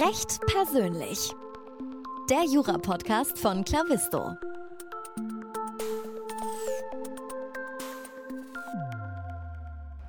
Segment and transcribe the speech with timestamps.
[0.00, 1.32] Recht persönlich.
[2.30, 4.36] Der Jura-Podcast von Clavisto.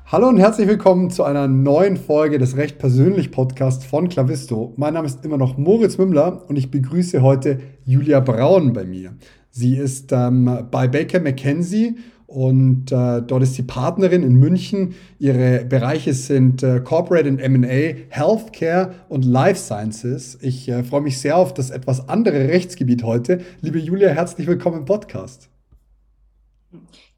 [0.06, 4.74] Hallo und herzlich willkommen zu einer neuen Folge des Recht persönlich Podcasts von Clavisto.
[4.78, 9.15] Mein Name ist immer noch Moritz Mümmler und ich begrüße heute Julia Braun bei mir.
[9.49, 11.96] Sie ist ähm, bei Baker McKenzie
[12.30, 14.94] und äh, dort ist sie Partnerin in München.
[15.18, 20.38] Ihre Bereiche sind äh, Corporate and MA, Healthcare und Life Sciences.
[20.42, 23.44] Ich äh, freue mich sehr auf das etwas andere Rechtsgebiet heute.
[23.62, 25.50] Liebe Julia, herzlich willkommen im Podcast.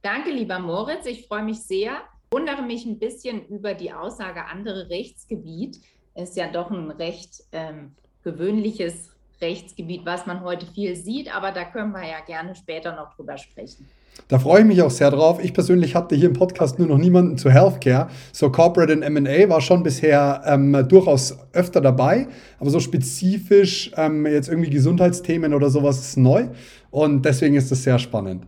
[0.01, 1.05] Danke, lieber Moritz.
[1.05, 1.91] Ich freue mich sehr.
[2.29, 5.81] Ich wundere mich ein bisschen über die Aussage andere Rechtsgebiet.
[6.15, 7.91] Ist ja doch ein recht ähm,
[8.23, 9.09] gewöhnliches
[9.41, 13.37] Rechtsgebiet, was man heute viel sieht, aber da können wir ja gerne später noch drüber
[13.37, 13.89] sprechen.
[14.27, 15.43] Da freue ich mich auch sehr drauf.
[15.43, 18.07] Ich persönlich hatte hier im Podcast nur noch niemanden zu Healthcare.
[18.31, 24.25] So Corporate und MA war schon bisher ähm, durchaus öfter dabei, aber so spezifisch ähm,
[24.25, 26.47] jetzt irgendwie Gesundheitsthemen oder sowas ist neu
[26.91, 28.47] und deswegen ist es sehr spannend.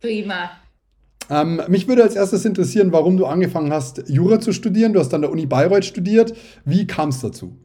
[0.00, 0.50] Prima.
[1.28, 4.94] Ähm, mich würde als erstes interessieren, warum du angefangen hast, Jura zu studieren.
[4.94, 6.34] Du hast an der Uni Bayreuth studiert.
[6.64, 7.56] Wie kam es dazu?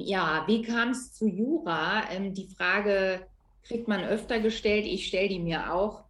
[0.00, 2.08] Ja, wie kam es zu Jura?
[2.12, 3.26] Ähm, die Frage
[3.64, 4.86] kriegt man öfter gestellt.
[4.86, 6.04] Ich stelle die mir auch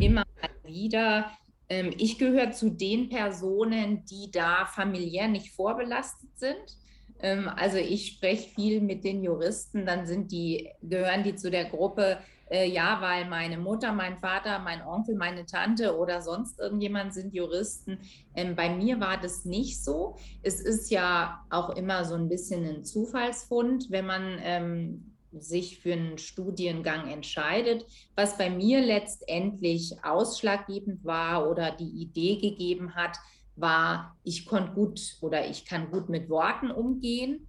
[0.00, 0.24] immer
[0.64, 1.30] wieder.
[1.68, 6.76] Ähm, ich gehöre zu den Personen, die da familiär nicht vorbelastet sind.
[7.20, 11.66] Ähm, also ich spreche viel mit den Juristen, dann sind die, gehören die zu der
[11.66, 12.18] Gruppe,
[12.52, 17.34] äh, ja, weil meine Mutter, mein Vater, mein Onkel, meine Tante oder sonst irgendjemand sind
[17.34, 17.98] Juristen.
[18.34, 20.16] Ähm, bei mir war das nicht so.
[20.42, 25.94] Es ist ja auch immer so ein bisschen ein Zufallsfund, wenn man ähm, sich für
[25.94, 27.86] einen Studiengang entscheidet.
[28.16, 33.16] Was bei mir letztendlich ausschlaggebend war oder die Idee gegeben hat,
[33.56, 37.48] war, ich konnte gut oder ich kann gut mit Worten umgehen.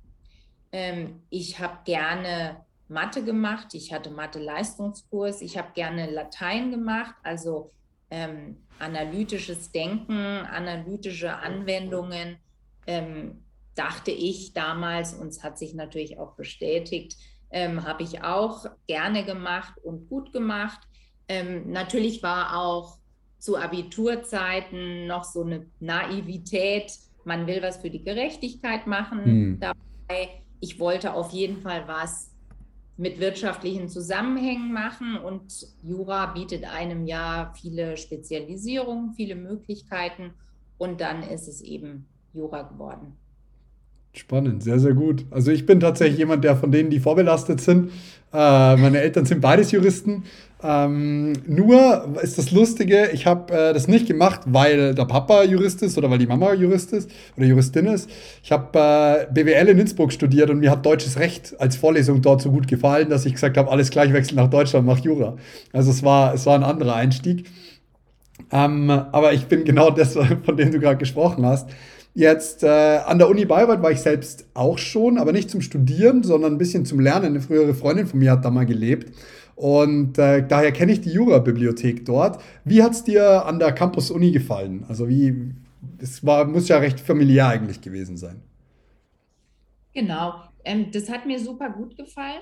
[0.71, 7.71] Ähm, ich habe gerne Mathe gemacht, ich hatte Mathe-Leistungskurs, ich habe gerne Latein gemacht, also
[8.09, 12.37] ähm, analytisches Denken, analytische Anwendungen,
[12.85, 13.43] ähm,
[13.75, 17.15] dachte ich damals, und es hat sich natürlich auch bestätigt,
[17.49, 20.79] ähm, habe ich auch gerne gemacht und gut gemacht.
[21.27, 22.97] Ähm, natürlich war auch
[23.39, 26.93] zu Abiturzeiten noch so eine Naivität,
[27.25, 29.59] man will was für die Gerechtigkeit machen hm.
[29.59, 30.41] dabei.
[30.59, 32.32] Ich wollte auf jeden Fall was
[32.95, 40.33] mit wirtschaftlichen Zusammenhängen machen und Jura bietet einem ja viele Spezialisierungen, viele Möglichkeiten
[40.77, 43.17] und dann ist es eben Jura geworden.
[44.15, 45.25] Spannend, sehr, sehr gut.
[45.31, 47.89] Also ich bin tatsächlich jemand, der von denen, die vorbelastet sind.
[48.31, 50.23] Äh, meine Eltern sind beides Juristen.
[50.63, 55.81] Ähm, nur ist das Lustige, ich habe äh, das nicht gemacht, weil der Papa Jurist
[55.81, 58.09] ist oder weil die Mama Jurist ist oder Juristin ist.
[58.43, 62.41] Ich habe äh, BWL in Innsbruck studiert und mir hat deutsches Recht als Vorlesung dort
[62.41, 65.35] so gut gefallen, dass ich gesagt habe, alles gleich wechseln nach Deutschland, mach Jura.
[65.73, 67.45] Also es war, es war ein anderer Einstieg.
[68.51, 70.13] Ähm, aber ich bin genau das,
[70.45, 71.69] von dem du gerade gesprochen hast.
[72.15, 76.21] Jetzt äh, an der Uni Bayreuth war ich selbst auch schon, aber nicht zum Studieren,
[76.23, 77.25] sondern ein bisschen zum Lernen.
[77.25, 79.17] Eine frühere Freundin von mir hat da mal gelebt.
[79.55, 82.41] Und äh, daher kenne ich die Jura-Bibliothek dort.
[82.65, 84.85] Wie hat es dir an der Campus-Uni gefallen?
[84.87, 85.53] Also wie,
[85.99, 88.41] es war, muss ja recht familiär eigentlich gewesen sein.
[89.93, 90.35] Genau,
[90.65, 92.41] ähm, das hat mir super gut gefallen.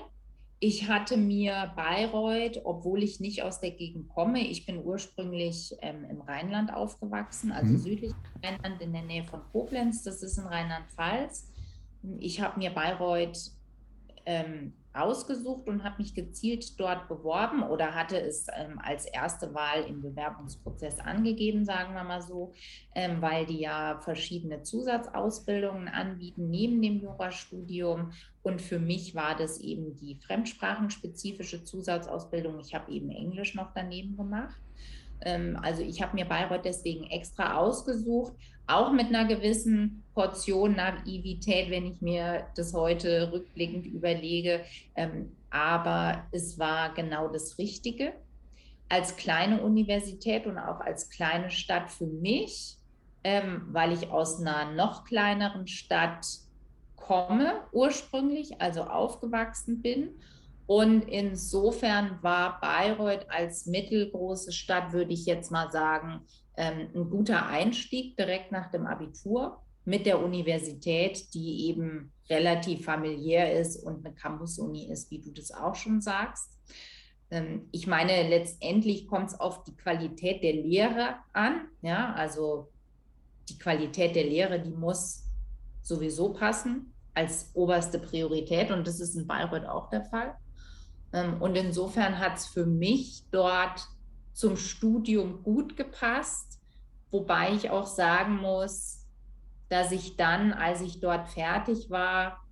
[0.64, 6.04] Ich hatte mir Bayreuth, obwohl ich nicht aus der Gegend komme, ich bin ursprünglich ähm,
[6.04, 7.78] im Rheinland aufgewachsen, also mhm.
[7.78, 8.12] südlich
[8.44, 11.50] Rheinland in der Nähe von Koblenz, das ist in Rheinland-Pfalz.
[12.20, 13.50] Ich habe mir Bayreuth
[14.24, 19.82] ähm, ausgesucht und habe mich gezielt dort beworben oder hatte es ähm, als erste Wahl
[19.84, 22.52] im Bewerbungsprozess angegeben, sagen wir mal so,
[22.94, 28.12] ähm, weil die ja verschiedene Zusatzausbildungen anbieten neben dem Jurastudium.
[28.42, 32.60] Und für mich war das eben die fremdsprachenspezifische Zusatzausbildung.
[32.60, 34.60] Ich habe eben Englisch noch daneben gemacht.
[35.24, 38.34] Ähm, also ich habe mir Bayreuth deswegen extra ausgesucht,
[38.66, 44.64] auch mit einer gewissen Portion Naivität, wenn ich mir das heute rückblickend überlege.
[44.94, 48.12] Ähm, aber es war genau das Richtige.
[48.88, 52.76] Als kleine Universität und auch als kleine Stadt für mich,
[53.24, 56.26] ähm, weil ich aus einer noch kleineren Stadt
[56.96, 60.10] komme ursprünglich, also aufgewachsen bin
[60.66, 66.22] und insofern war Bayreuth als mittelgroße Stadt, würde ich jetzt mal sagen,
[66.56, 73.58] ähm, ein guter Einstieg direkt nach dem Abitur mit der Universität, die eben relativ familiär
[73.58, 76.50] ist und eine Campus-Uni ist, wie du das auch schon sagst.
[77.30, 81.68] Ähm, ich meine, letztendlich kommt es auf die Qualität der Lehre an.
[81.80, 82.68] Ja, also
[83.48, 85.24] die Qualität der Lehre, die muss
[85.82, 90.36] sowieso passen als oberste Priorität und das ist in Bayreuth auch der Fall.
[91.12, 93.80] Ähm, und insofern hat es für mich dort
[94.32, 96.60] zum Studium gut gepasst,
[97.10, 99.06] wobei ich auch sagen muss,
[99.68, 102.44] dass ich dann, als ich dort fertig war,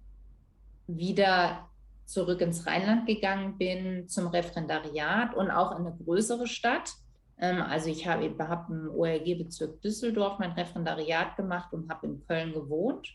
[0.86, 1.68] wieder
[2.04, 6.92] zurück ins Rheinland gegangen bin zum Referendariat und auch in eine größere Stadt.
[7.38, 12.52] Ähm, also ich habe hab im OLG-Bezirk Düsseldorf mein Referendariat gemacht und habe in Köln
[12.52, 13.08] gewohnt.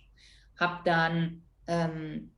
[0.57, 2.31] Habe dann ähm,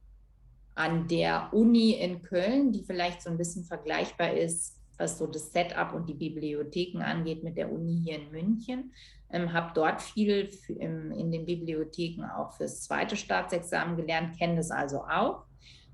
[0.74, 5.52] an der Uni in Köln, die vielleicht so ein bisschen vergleichbar ist, was so das
[5.52, 8.92] Setup und die Bibliotheken angeht mit der Uni hier in München.
[9.30, 10.50] Ähm, habe dort viel
[10.80, 15.44] im, in den Bibliotheken auch fürs zweite Staatsexamen gelernt, kenne das also auch.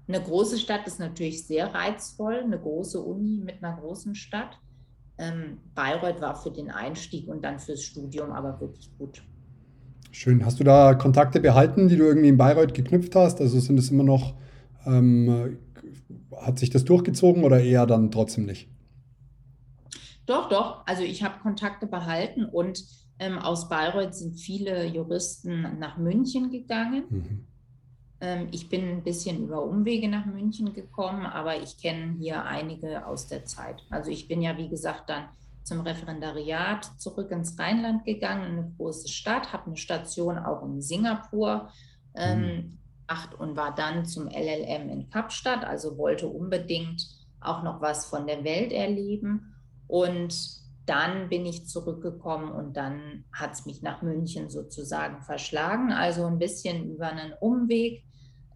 [0.08, 4.60] Eine große Stadt ist natürlich sehr reizvoll, eine große Uni mit einer großen Stadt.
[5.18, 9.24] Ähm, Bayreuth war für den Einstieg und dann fürs Studium aber wirklich gut.
[10.12, 10.46] Schön.
[10.46, 13.42] Hast du da Kontakte behalten, die du irgendwie in Bayreuth geknüpft hast?
[13.42, 14.36] Also sind es immer noch,
[14.86, 15.58] ähm,
[16.36, 18.70] hat sich das durchgezogen oder eher dann trotzdem nicht?
[20.25, 20.84] Doch, doch.
[20.86, 22.84] Also ich habe Kontakte behalten und
[23.20, 27.04] ähm, aus Bayreuth sind viele Juristen nach München gegangen.
[27.10, 27.48] Mhm.
[28.22, 33.06] Ähm, ich bin ein bisschen über Umwege nach München gekommen, aber ich kenne hier einige
[33.06, 33.84] aus der Zeit.
[33.90, 35.25] Also ich bin ja, wie gesagt, dann
[35.64, 40.81] zum Referendariat zurück ins Rheinland gegangen, in eine große Stadt, habe eine Station auch in
[40.81, 41.69] Singapur
[42.16, 42.78] ähm, mhm.
[43.08, 47.06] gemacht und war dann zum LLM in Kapstadt, also wollte unbedingt
[47.40, 49.53] auch noch was von der Welt erleben.
[49.94, 50.34] Und
[50.88, 56.40] dann bin ich zurückgekommen und dann hat es mich nach München sozusagen verschlagen, also ein
[56.40, 58.04] bisschen über einen Umweg.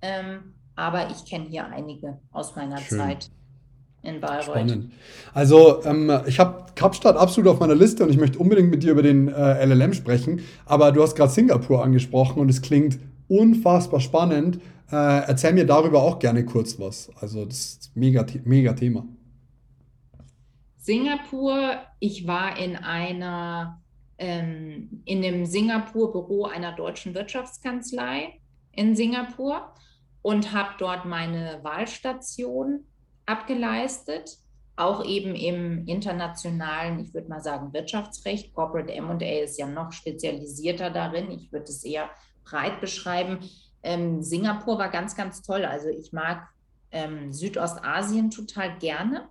[0.02, 2.98] Ähm, aber ich kenne hier einige aus meiner Schön.
[2.98, 3.30] Zeit
[4.02, 4.46] in Bayreuth.
[4.46, 4.92] Spannend.
[5.32, 8.94] Also ähm, ich habe Kapstadt absolut auf meiner Liste und ich möchte unbedingt mit dir
[8.94, 10.42] über den äh, LLM sprechen.
[10.66, 12.98] Aber du hast gerade Singapur angesprochen und es klingt
[13.28, 14.56] unfassbar spannend.
[14.92, 14.96] Äh,
[15.28, 17.12] erzähl mir darüber auch gerne kurz was.
[17.20, 19.06] Also das ist mega, mega Thema.
[20.88, 23.82] Singapur, ich war in einer
[24.18, 28.40] ähm, in dem Singapur-Büro einer deutschen Wirtschaftskanzlei
[28.72, 29.74] in Singapur
[30.22, 32.86] und habe dort meine Wahlstation
[33.26, 34.38] abgeleistet,
[34.78, 38.54] auch eben im internationalen, ich würde mal sagen, Wirtschaftsrecht.
[38.54, 41.30] Corporate MA ist ja noch spezialisierter darin.
[41.32, 42.10] Ich würde es eher
[42.46, 43.40] breit beschreiben.
[43.84, 45.66] Ähm, Singapur war ganz, ganz toll.
[45.66, 46.48] Also ich mag
[46.92, 49.28] ähm, Südostasien total gerne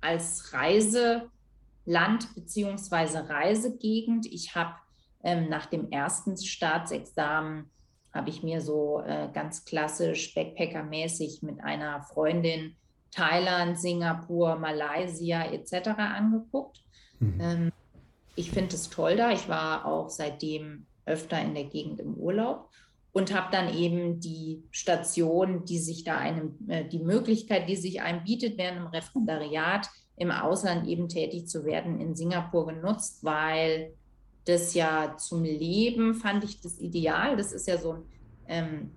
[0.00, 4.26] als Reiseland beziehungsweise Reisegegend.
[4.26, 4.74] Ich habe
[5.22, 7.70] ähm, nach dem ersten Staatsexamen
[8.12, 12.76] habe ich mir so äh, ganz klassisch Backpacker-mäßig mit einer Freundin
[13.12, 15.88] Thailand, Singapur, Malaysia etc.
[15.96, 16.82] angeguckt.
[17.18, 17.40] Mhm.
[17.40, 17.72] Ähm,
[18.36, 19.32] ich finde es toll da.
[19.32, 22.70] Ich war auch seitdem öfter in der Gegend im Urlaub
[23.12, 28.02] und habe dann eben die Station, die sich da einem, äh, die Möglichkeit, die sich
[28.02, 33.94] einem bietet, während einem Referendariat im Ausland eben tätig zu werden, in Singapur genutzt, weil
[34.44, 37.36] das ja zum Leben fand ich das ideal.
[37.36, 38.02] Das ist ja so ein
[38.46, 38.90] ähm,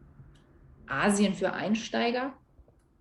[0.87, 2.33] Asien für Einsteiger,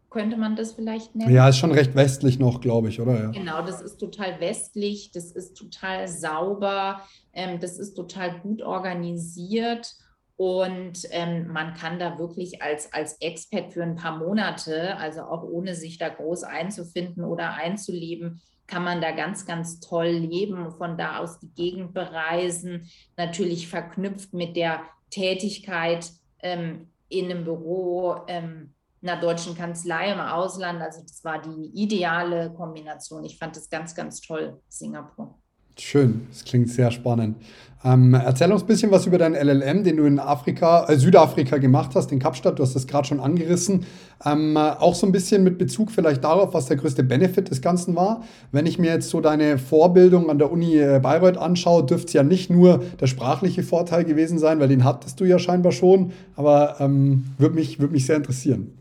[0.08, 1.32] könnte man das vielleicht nennen.
[1.32, 3.14] Ja, ist schon recht westlich noch, glaube ich, oder?
[3.14, 3.30] Ja.
[3.30, 7.00] Genau, das ist total westlich, das ist total sauber,
[7.32, 9.94] ähm, das ist total gut organisiert.
[10.42, 15.44] Und ähm, man kann da wirklich als, als Expert für ein paar Monate, also auch
[15.44, 20.98] ohne sich da groß einzufinden oder einzuleben, kann man da ganz, ganz toll leben, von
[20.98, 24.80] da aus die Gegend bereisen, natürlich verknüpft mit der
[25.10, 30.82] Tätigkeit ähm, in einem Büro ähm, einer deutschen Kanzlei im Ausland.
[30.82, 33.22] Also das war die ideale Kombination.
[33.22, 35.38] Ich fand das ganz, ganz toll, Singapur.
[35.78, 37.36] Schön, das klingt sehr spannend.
[37.84, 41.58] Ähm, erzähl uns ein bisschen was über deinen LLM, den du in Afrika, äh, Südafrika
[41.58, 42.58] gemacht hast, in Kapstadt.
[42.58, 43.86] Du hast das gerade schon angerissen.
[44.24, 47.96] Ähm, auch so ein bisschen mit Bezug vielleicht darauf, was der größte Benefit des Ganzen
[47.96, 48.22] war.
[48.52, 52.12] Wenn ich mir jetzt so deine Vorbildung an der Uni äh, Bayreuth anschaue, dürfte es
[52.12, 56.12] ja nicht nur der sprachliche Vorteil gewesen sein, weil den hattest du ja scheinbar schon.
[56.36, 58.78] Aber ähm, würde mich, würd mich sehr interessieren.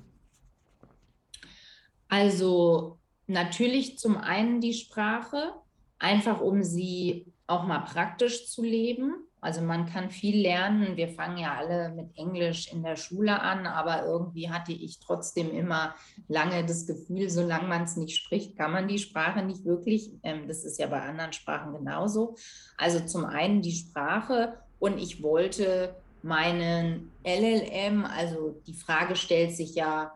[2.07, 5.53] Also natürlich zum einen die Sprache
[6.01, 9.13] einfach um sie auch mal praktisch zu leben.
[9.39, 10.97] Also man kann viel lernen.
[10.97, 15.51] Wir fangen ja alle mit Englisch in der Schule an, aber irgendwie hatte ich trotzdem
[15.51, 15.95] immer
[16.27, 20.11] lange das Gefühl, solange man es nicht spricht, kann man die Sprache nicht wirklich.
[20.23, 22.35] Ähm, das ist ja bei anderen Sprachen genauso.
[22.77, 29.73] Also zum einen die Sprache und ich wollte meinen LLM, also die Frage stellt sich
[29.73, 30.13] ja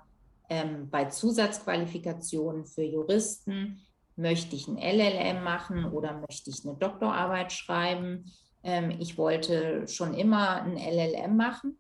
[0.49, 3.84] ähm, bei Zusatzqualifikationen für Juristen,
[4.15, 8.31] möchte ich ein LLM machen oder möchte ich eine Doktorarbeit schreiben?
[8.63, 11.77] Ähm, ich wollte schon immer ein LLM machen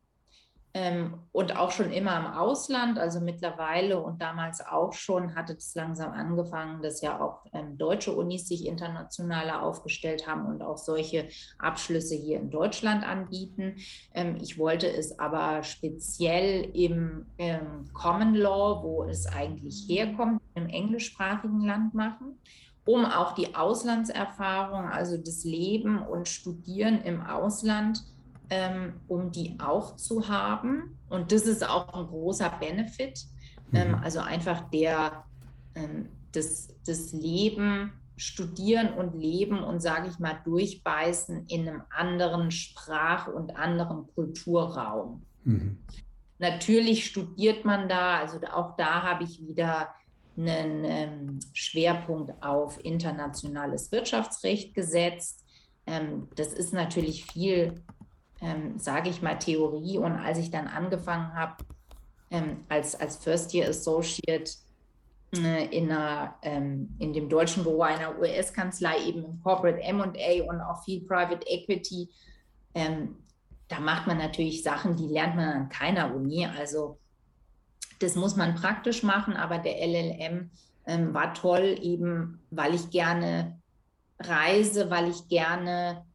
[1.31, 6.11] und auch schon immer im Ausland, also mittlerweile und damals auch schon, hatte es langsam
[6.11, 11.29] angefangen, dass ja auch ähm, deutsche Unis sich internationaler aufgestellt haben und auch solche
[11.59, 13.77] Abschlüsse hier in Deutschland anbieten.
[14.13, 20.67] Ähm, ich wollte es aber speziell im ähm, Common Law, wo es eigentlich herkommt, im
[20.67, 22.37] englischsprachigen Land machen
[22.87, 28.03] um auch die Auslandserfahrung, also das Leben und Studieren im Ausland
[28.49, 30.97] ähm, um die auch zu haben.
[31.09, 33.25] Und das ist auch ein großer Benefit.
[33.73, 33.95] Ähm, mhm.
[33.95, 35.25] also einfach der,
[35.75, 42.49] ähm, das, das Leben, Studieren und Leben und sage ich mal durchbeißen in einem anderen
[42.51, 45.23] Sprach- und anderen Kulturraum.
[45.43, 45.79] Mhm.
[46.39, 49.89] Natürlich studiert man da, also auch da habe ich wieder
[50.37, 55.43] einen ähm, Schwerpunkt auf internationales Wirtschaftsrecht gesetzt.
[55.85, 57.81] Ähm, das ist natürlich viel
[58.41, 59.97] ähm, sage ich mal, Theorie.
[59.97, 61.63] Und als ich dann angefangen habe,
[62.31, 64.51] ähm, als, als First Year Associate
[65.33, 70.61] äh, in, einer, ähm, in dem deutschen Büro einer US-Kanzlei, eben im Corporate MA und
[70.61, 72.09] auch viel Private Equity,
[72.73, 73.15] ähm,
[73.67, 76.45] da macht man natürlich Sachen, die lernt man an keiner Uni.
[76.45, 76.99] Also
[77.99, 80.51] das muss man praktisch machen, aber der LLM
[80.85, 83.59] ähm, war toll, eben weil ich gerne
[84.19, 86.05] reise, weil ich gerne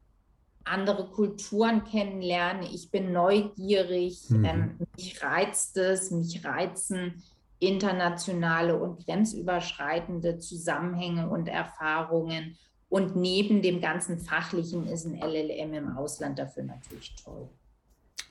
[0.64, 2.66] andere Kulturen kennenlerne.
[2.72, 4.44] Ich bin neugierig, mhm.
[4.44, 7.22] ähm, mich reizt es, mich reizen
[7.60, 12.56] internationale und grenzüberschreitende Zusammenhänge und Erfahrungen.
[12.88, 17.48] Und neben dem ganzen Fachlichen ist ein LLM im Ausland dafür natürlich toll.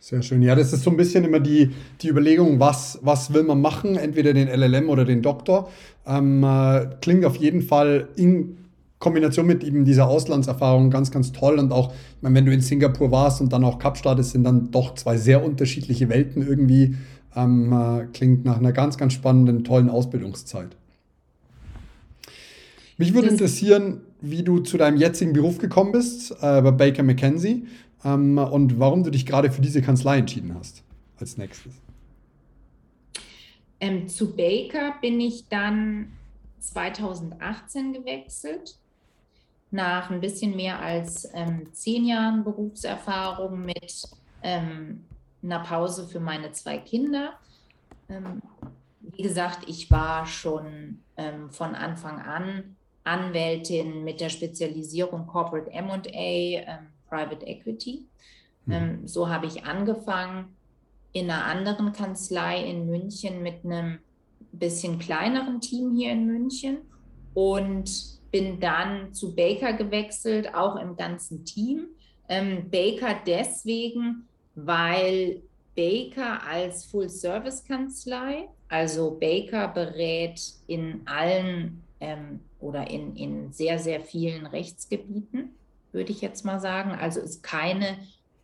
[0.01, 0.41] Sehr schön.
[0.41, 1.71] Ja, das ist so ein bisschen immer die,
[2.01, 5.69] die Überlegung, was, was will man machen, entweder den LLM oder den Doktor.
[6.05, 8.57] Ähm, äh, klingt auf jeden Fall in
[8.99, 11.57] Kombination mit eben dieser Auslandserfahrung ganz, ganz toll.
[11.57, 14.43] Und auch, ich meine, wenn du in Singapur warst und dann auch Kapstadt, es sind
[14.43, 16.97] dann doch zwei sehr unterschiedliche Welten irgendwie.
[17.35, 20.75] Ähm, äh, klingt nach einer ganz, ganz spannenden, tollen Ausbildungszeit.
[22.97, 27.67] Mich würde interessieren, wie du zu deinem jetzigen Beruf gekommen bist, äh, bei Baker McKenzie,
[28.03, 30.83] ähm, und warum du dich gerade für diese Kanzlei entschieden hast
[31.17, 31.73] als nächstes.
[33.79, 36.11] Ähm, zu Baker bin ich dann
[36.59, 38.77] 2018 gewechselt
[39.71, 44.03] nach ein bisschen mehr als ähm, zehn Jahren Berufserfahrung mit
[44.41, 45.05] ähm,
[45.43, 47.33] einer Pause für meine zwei Kinder.
[48.09, 48.41] Ähm,
[49.01, 56.01] wie gesagt, ich war schon ähm, von Anfang an Anwältin mit der Spezialisierung Corporate MA,
[56.13, 58.05] ähm, Private Equity.
[58.65, 58.73] Mhm.
[58.73, 60.55] Ähm, so habe ich angefangen
[61.11, 63.99] in einer anderen Kanzlei in München mit einem
[64.51, 66.79] bisschen kleineren Team hier in München
[67.33, 71.87] und bin dann zu Baker gewechselt, auch im ganzen Team.
[72.27, 75.41] Ähm, Baker deswegen, weil
[75.75, 84.45] Baker als Full-Service-Kanzlei, also Baker berät in allen ähm, oder in, in sehr, sehr vielen
[84.45, 85.55] Rechtsgebieten,
[85.91, 86.91] würde ich jetzt mal sagen.
[86.91, 87.97] Also ist keine,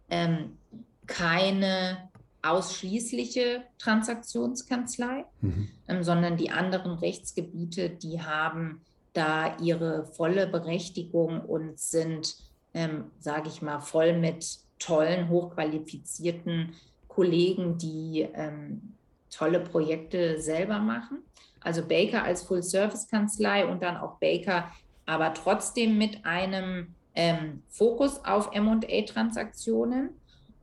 [0.10, 0.58] ähm,
[1.06, 2.10] keine
[2.42, 5.70] ausschließliche Transaktionskanzlei, mhm.
[5.88, 8.82] ähm, sondern die anderen Rechtsgebiete, die haben
[9.16, 12.36] da ihre volle Berechtigung und sind,
[12.74, 16.74] ähm, sage ich mal, voll mit tollen, hochqualifizierten
[17.08, 18.96] Kollegen, die ähm,
[19.32, 21.20] tolle Projekte selber machen.
[21.62, 24.70] Also Baker als Full-Service-Kanzlei und dann auch Baker,
[25.06, 30.10] aber trotzdem mit einem ähm, Fokus auf MA-Transaktionen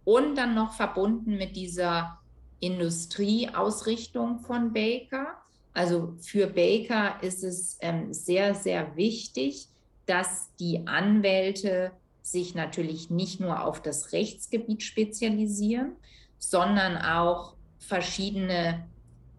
[0.04, 2.18] und dann noch verbunden mit dieser
[2.60, 5.41] Industrieausrichtung von Baker
[5.74, 9.68] also für Baker ist es ähm, sehr, sehr wichtig,
[10.06, 15.96] dass die Anwälte sich natürlich nicht nur auf das Rechtsgebiet spezialisieren,
[16.38, 18.86] sondern auch verschiedene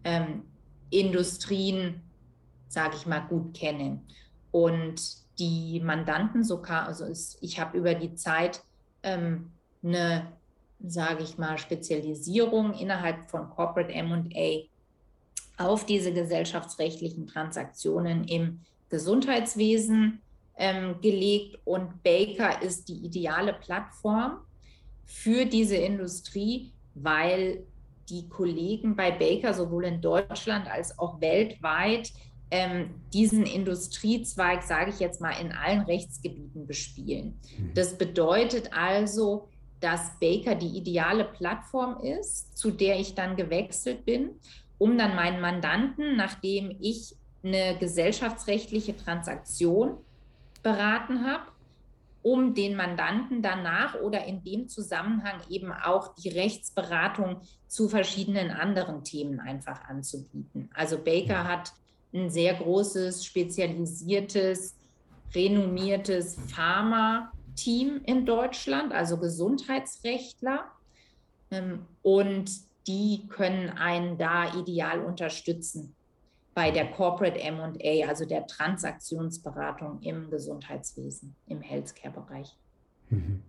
[0.04, 0.42] ähm,
[0.90, 2.02] Industrien,
[2.68, 4.06] sage ich mal, gut kennen.
[4.50, 5.00] Und
[5.38, 8.62] die Mandanten sogar, also ist, ich habe über die Zeit
[9.02, 10.32] ähm, eine,
[10.86, 14.68] sage ich mal, Spezialisierung innerhalb von Corporate MA
[15.56, 20.20] auf diese gesellschaftsrechtlichen Transaktionen im Gesundheitswesen
[20.56, 24.38] ähm, gelegt und Baker ist die ideale Plattform
[25.04, 27.64] für diese Industrie, weil
[28.08, 32.12] die Kollegen bei Baker sowohl in Deutschland als auch weltweit
[32.50, 37.38] ähm, diesen Industriezweig, sage ich jetzt mal, in allen Rechtsgebieten bespielen.
[37.58, 37.74] Mhm.
[37.74, 39.48] Das bedeutet also,
[39.80, 44.30] dass Baker die ideale Plattform ist, zu der ich dann gewechselt bin
[44.78, 49.98] um dann meinen Mandanten, nachdem ich eine gesellschaftsrechtliche Transaktion
[50.62, 51.44] beraten habe,
[52.22, 59.04] um den Mandanten danach oder in dem Zusammenhang eben auch die Rechtsberatung zu verschiedenen anderen
[59.04, 60.70] Themen einfach anzubieten.
[60.72, 61.74] Also Baker hat
[62.14, 64.74] ein sehr großes, spezialisiertes,
[65.34, 70.64] renommiertes Pharma-Team in Deutschland, also Gesundheitsrechtler.
[71.50, 72.50] Ähm, und
[72.86, 75.94] die können einen da ideal unterstützen
[76.54, 82.56] bei der Corporate MA, also der Transaktionsberatung im Gesundheitswesen, im Healthcare-Bereich.
[83.10, 83.40] Mhm.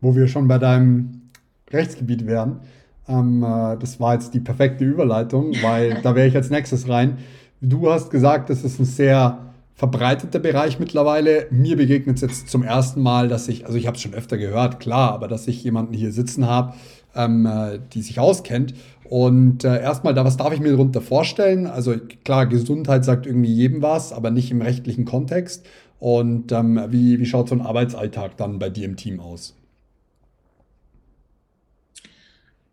[0.00, 1.30] Wo wir schon bei deinem
[1.70, 2.60] Rechtsgebiet wären,
[3.08, 7.18] ähm, äh, das war jetzt die perfekte Überleitung, weil da wäre ich als nächstes rein.
[7.60, 9.38] Du hast gesagt, das ist ein sehr
[9.74, 11.46] verbreiteter Bereich mittlerweile.
[11.50, 14.38] Mir begegnet es jetzt zum ersten Mal, dass ich, also ich habe es schon öfter
[14.38, 16.74] gehört, klar, aber dass ich jemanden hier sitzen habe,
[17.14, 18.74] ähm, äh, die sich auskennt.
[19.04, 21.66] Und äh, erstmal, da was darf ich mir darunter vorstellen?
[21.66, 21.94] Also
[22.24, 25.66] klar, Gesundheit sagt irgendwie jedem was, aber nicht im rechtlichen Kontext.
[26.00, 29.54] Und ähm, wie, wie schaut so ein Arbeitsalltag dann bei dir im Team aus?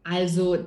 [0.03, 0.57] Also,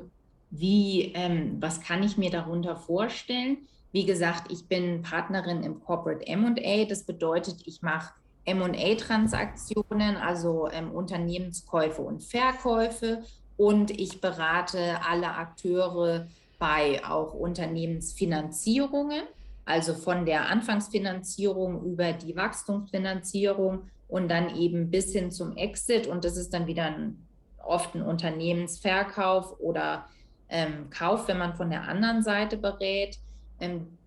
[0.51, 3.59] wie, ähm, was kann ich mir darunter vorstellen?
[3.93, 6.85] Wie gesagt, ich bin Partnerin im Corporate MA.
[6.89, 8.15] Das bedeutet, ich mache
[8.47, 13.23] MA-Transaktionen, also ähm, Unternehmenskäufe und Verkäufe.
[13.57, 16.27] Und ich berate alle Akteure
[16.59, 19.23] bei auch Unternehmensfinanzierungen,
[19.65, 26.07] also von der Anfangsfinanzierung über die Wachstumsfinanzierung und dann eben bis hin zum Exit.
[26.07, 27.27] Und das ist dann wieder ein,
[27.63, 30.07] oft ein Unternehmensverkauf oder
[30.49, 33.19] ähm, Kauf, wenn man von der anderen Seite berät.
[33.61, 33.99] Ähm,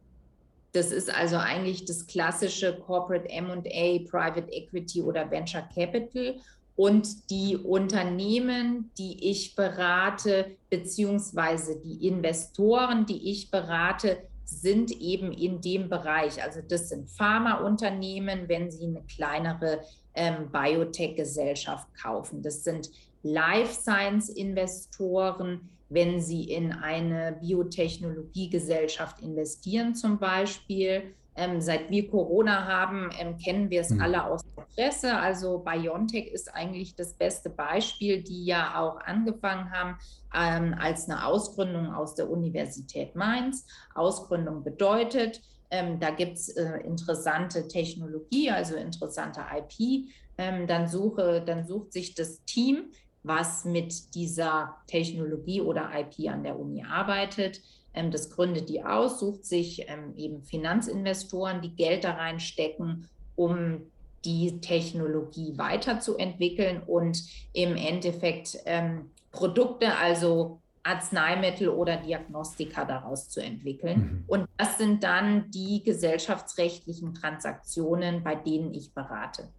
[0.73, 6.35] das ist also eigentlich das klassische Corporate MA, Private Equity oder Venture Capital.
[6.77, 15.59] Und die Unternehmen, die ich berate, beziehungsweise die Investoren, die ich berate, sind eben in
[15.59, 16.41] dem Bereich.
[16.41, 19.81] Also das sind Pharmaunternehmen, wenn sie eine kleinere
[20.13, 22.43] ähm, Biotech-Gesellschaft kaufen.
[22.43, 22.91] Das sind
[23.23, 31.15] Life Science-Investoren, wenn Sie in eine Biotechnologiegesellschaft investieren zum Beispiel.
[31.37, 34.01] Ähm, seit wir Corona haben, ähm, kennen wir es mhm.
[34.01, 35.17] alle aus der Presse.
[35.17, 39.97] Also BioNTech ist eigentlich das beste Beispiel, die ja auch angefangen haben
[40.35, 43.65] ähm, als eine Ausgründung aus der Universität Mainz.
[43.95, 50.09] Ausgründung bedeutet, ähm, da gibt es äh, interessante Technologie, also interessante IP.
[50.39, 52.91] Ähm, dann, suche, dann sucht sich das Team
[53.27, 57.61] was mit dieser Technologie oder IP an der Uni arbeitet.
[57.97, 63.81] Ähm, das gründet die aus, sucht sich ähm, eben Finanzinvestoren, die Geld da reinstecken, um
[64.23, 73.99] die Technologie weiterzuentwickeln und im Endeffekt ähm, Produkte, also Arzneimittel oder Diagnostika daraus zu entwickeln.
[73.99, 74.23] Mhm.
[74.27, 79.49] Und das sind dann die gesellschaftsrechtlichen Transaktionen, bei denen ich berate.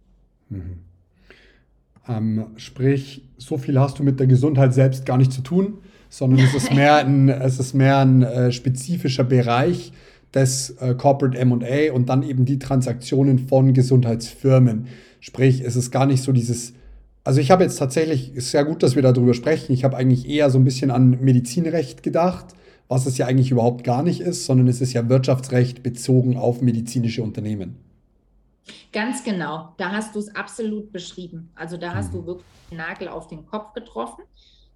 [0.49, 0.85] Mhm.
[2.07, 6.39] Ähm, sprich, so viel hast du mit der Gesundheit selbst gar nicht zu tun, sondern
[6.39, 9.93] es ist mehr ein, es ist mehr ein äh, spezifischer Bereich
[10.33, 14.87] des äh, Corporate MA und dann eben die Transaktionen von Gesundheitsfirmen.
[15.19, 16.73] Sprich, es ist gar nicht so dieses,
[17.23, 20.27] also ich habe jetzt tatsächlich, ist sehr gut, dass wir darüber sprechen, ich habe eigentlich
[20.27, 22.47] eher so ein bisschen an Medizinrecht gedacht,
[22.87, 26.61] was es ja eigentlich überhaupt gar nicht ist, sondern es ist ja Wirtschaftsrecht bezogen auf
[26.61, 27.77] medizinische Unternehmen.
[28.91, 31.49] Ganz genau, da hast du es absolut beschrieben.
[31.55, 32.25] Also da hast du mhm.
[32.25, 34.23] wirklich den Nagel auf den Kopf getroffen.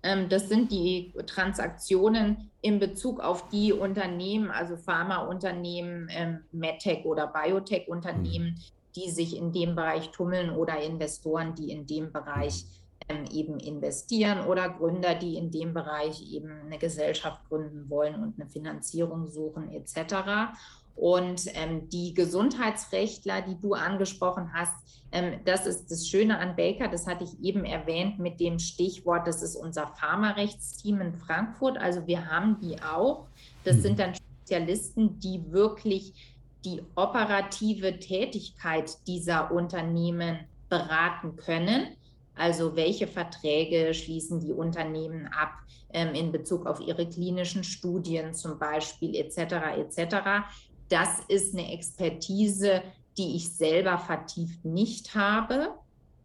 [0.03, 7.27] Ähm, das sind die Transaktionen in Bezug auf die Unternehmen, also Pharmaunternehmen, ähm, MedTech oder
[7.27, 8.59] Biotech-Unternehmen, mhm.
[8.95, 12.65] die sich in dem Bereich tummeln oder Investoren, die in dem Bereich
[13.09, 18.39] ähm, eben investieren oder Gründer, die in dem Bereich eben eine Gesellschaft gründen wollen und
[18.39, 20.53] eine Finanzierung suchen etc.
[20.95, 24.73] Und ähm, die Gesundheitsrechtler, die du angesprochen hast,
[25.11, 29.27] ähm, das ist das Schöne an Baker, das hatte ich eben erwähnt mit dem Stichwort,
[29.27, 31.77] das ist unser Pharmarechtsteam in Frankfurt.
[31.77, 33.27] Also wir haben die auch.
[33.63, 36.13] Das sind dann Spezialisten, die wirklich
[36.65, 41.95] die operative Tätigkeit dieser Unternehmen beraten können.
[42.35, 45.51] Also welche Verträge schließen die Unternehmen ab
[45.91, 49.37] ähm, in Bezug auf ihre klinischen Studien zum Beispiel etc.
[49.77, 50.43] etc
[50.89, 52.81] das ist eine Expertise,
[53.17, 55.73] die ich selber vertieft nicht habe,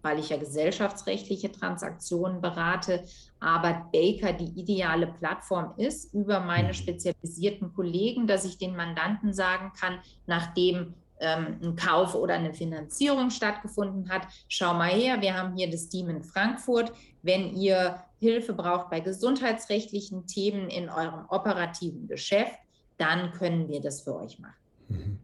[0.02, 3.04] weil ich ja gesellschaftsrechtliche Transaktionen berate,
[3.40, 6.74] aber Baker die ideale Plattform ist über meine mhm.
[6.74, 13.30] spezialisierten Kollegen, dass ich den Mandanten sagen kann, nachdem ähm, ein Kauf oder eine Finanzierung
[13.30, 16.92] stattgefunden hat, schau mal her, wir haben hier das Team in Frankfurt.
[17.22, 22.58] Wenn ihr Hilfe braucht bei gesundheitsrechtlichen Themen in eurem operativen Geschäft,
[22.98, 24.54] dann können wir das für euch machen.
[24.88, 25.18] Mhm.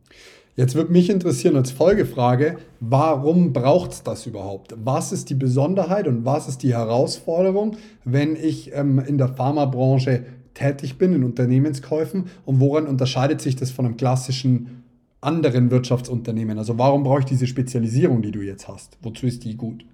[0.56, 4.74] Jetzt würde mich interessieren als Folgefrage, warum braucht es das überhaupt?
[4.76, 10.24] Was ist die Besonderheit und was ist die Herausforderung, wenn ich ähm, in der Pharmabranche
[10.54, 14.84] tätig bin, in Unternehmenskäufen und woran unterscheidet sich das von einem klassischen
[15.20, 16.56] anderen Wirtschaftsunternehmen?
[16.56, 18.96] Also warum brauche ich diese Spezialisierung, die du jetzt hast?
[19.02, 19.84] Wozu ist die gut?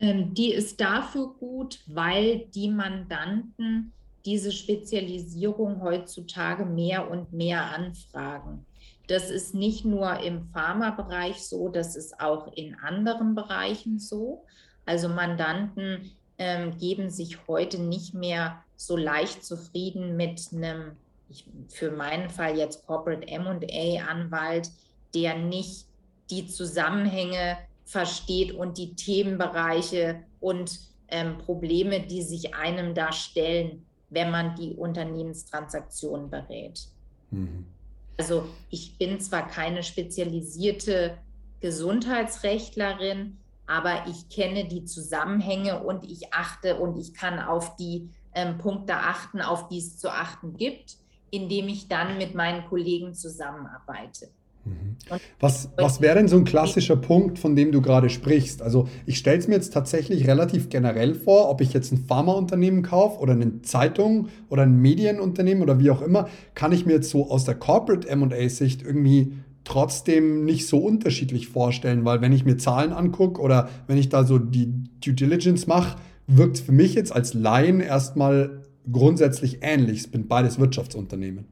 [0.00, 3.92] Ähm, die ist dafür gut, weil die Mandanten
[4.30, 8.64] diese Spezialisierung heutzutage mehr und mehr anfragen.
[9.08, 14.44] Das ist nicht nur im Pharmabereich so, das ist auch in anderen Bereichen so.
[14.86, 20.92] Also Mandanten ähm, geben sich heute nicht mehr so leicht zufrieden mit einem,
[21.28, 24.70] ich, für meinen Fall jetzt Corporate MA-Anwalt,
[25.12, 25.86] der nicht
[26.30, 34.30] die Zusammenhänge versteht und die Themenbereiche und ähm, Probleme, die sich einem da stellen, wenn
[34.30, 36.80] man die Unternehmenstransaktionen berät.
[37.30, 37.66] Mhm.
[38.18, 41.16] Also ich bin zwar keine spezialisierte
[41.60, 48.58] Gesundheitsrechtlerin, aber ich kenne die Zusammenhänge und ich achte und ich kann auf die ähm,
[48.58, 50.96] Punkte achten, auf die es zu achten gibt,
[51.30, 54.28] indem ich dann mit meinen Kollegen zusammenarbeite.
[54.64, 54.96] Mhm.
[55.40, 58.62] Was, was wäre denn so ein klassischer Punkt, von dem du gerade sprichst?
[58.62, 62.82] Also ich stelle es mir jetzt tatsächlich relativ generell vor, ob ich jetzt ein Pharmaunternehmen
[62.82, 67.10] kaufe oder eine Zeitung oder ein Medienunternehmen oder wie auch immer, kann ich mir jetzt
[67.10, 69.32] so aus der Corporate MA-Sicht irgendwie
[69.64, 74.24] trotzdem nicht so unterschiedlich vorstellen, weil wenn ich mir Zahlen angucke oder wenn ich da
[74.24, 74.72] so die
[75.04, 79.98] Due Diligence mache, wirkt es für mich jetzt als Laien erstmal grundsätzlich ähnlich.
[79.98, 81.46] Es sind beides Wirtschaftsunternehmen.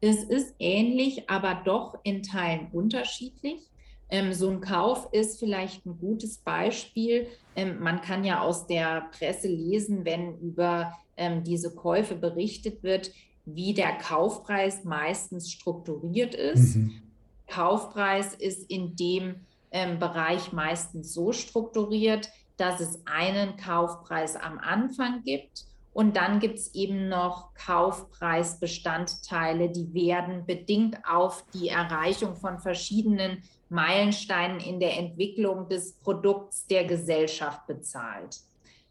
[0.00, 3.68] Es ist ähnlich, aber doch in Teilen unterschiedlich.
[4.10, 7.26] Ähm, so ein Kauf ist vielleicht ein gutes Beispiel.
[7.56, 13.10] Ähm, man kann ja aus der Presse lesen, wenn über ähm, diese Käufe berichtet wird,
[13.44, 16.76] wie der Kaufpreis meistens strukturiert ist.
[16.76, 17.02] Mhm.
[17.48, 25.22] Kaufpreis ist in dem ähm, Bereich meistens so strukturiert, dass es einen Kaufpreis am Anfang
[25.22, 25.67] gibt
[25.98, 33.42] und dann gibt es eben noch Kaufpreisbestandteile, die werden bedingt auf die Erreichung von verschiedenen
[33.68, 38.36] Meilensteinen in der Entwicklung des Produkts der Gesellschaft bezahlt.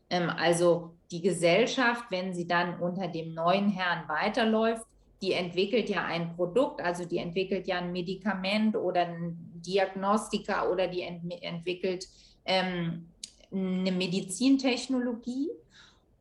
[0.10, 4.86] Ähm, also die Gesellschaft, wenn sie dann unter dem neuen Herrn weiterläuft,
[5.22, 10.90] die entwickelt ja ein Produkt, also die entwickelt ja ein Medikament oder ein Diagnostika oder
[10.90, 12.06] die ent entwickelt
[12.44, 13.08] ähm,
[13.50, 15.52] eine Medizintechnologie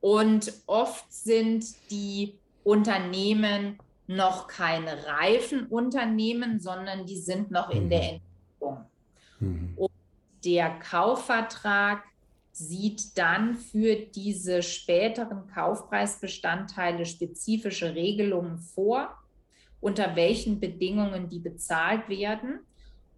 [0.07, 7.99] und oft sind die Unternehmen noch keine reifen Unternehmen, sondern die sind noch in der
[7.99, 8.21] mhm.
[8.21, 8.85] Entwicklung.
[9.41, 9.73] Mhm.
[9.75, 9.91] Und
[10.45, 12.05] der Kaufvertrag
[12.53, 19.11] sieht dann für diese späteren Kaufpreisbestandteile spezifische Regelungen vor,
[19.81, 22.61] unter welchen Bedingungen die bezahlt werden.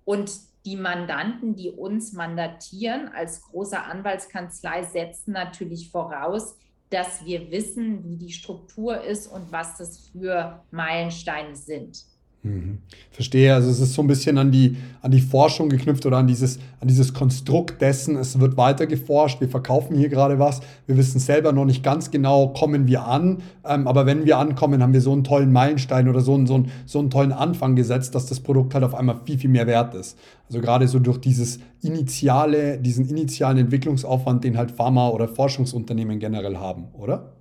[0.06, 0.32] Und
[0.64, 6.56] die Mandanten, die uns mandatieren als große Anwaltskanzlei, setzen natürlich voraus,
[6.90, 12.04] dass wir wissen, wie die Struktur ist und was das für Meilensteine sind.
[12.44, 12.78] Mhm.
[13.10, 16.28] Verstehe, also es ist so ein bisschen an die, an die Forschung geknüpft oder an
[16.28, 20.96] dieses, an dieses Konstrukt dessen, es wird weiter geforscht, wir verkaufen hier gerade was, wir
[20.96, 24.92] wissen selber noch nicht ganz genau, kommen wir an, ähm, aber wenn wir ankommen, haben
[24.92, 28.14] wir so einen tollen Meilenstein oder so einen, so, einen, so einen tollen Anfang gesetzt,
[28.14, 30.16] dass das Produkt halt auf einmal viel, viel mehr wert ist.
[30.46, 36.56] Also gerade so durch dieses initiale, diesen initialen Entwicklungsaufwand, den halt Pharma- oder Forschungsunternehmen generell
[36.56, 37.32] haben, oder?